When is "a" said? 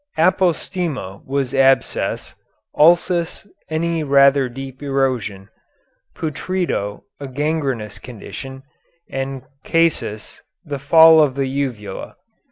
7.19-7.27